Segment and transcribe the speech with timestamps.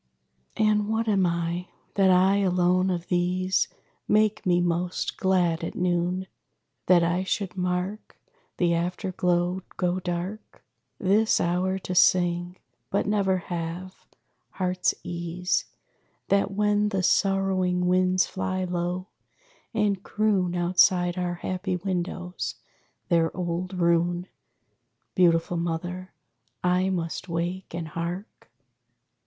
[0.57, 1.67] And what am I?
[1.93, 3.67] That I alone of these
[4.07, 6.25] Make me most glad at noon?
[6.87, 8.17] That I should mark
[8.57, 10.65] The after glow go dark?
[10.97, 12.57] This hour to sing
[12.89, 14.07] but never have
[14.53, 15.65] heart's ease!
[16.29, 19.05] That when the sorrowing winds fly low,
[19.71, 22.55] and croon Outside our happy windows
[23.09, 24.25] their old rune,
[25.13, 26.11] Beautiful Mother,
[26.63, 28.49] I must wake, and hark?